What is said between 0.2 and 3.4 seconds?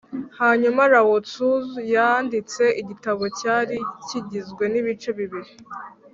hanyuma lao tzu yanditse igitabo